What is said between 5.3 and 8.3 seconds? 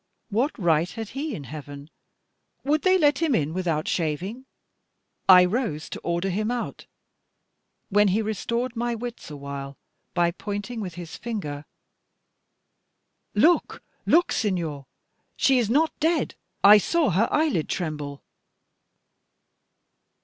rose to order him out; when he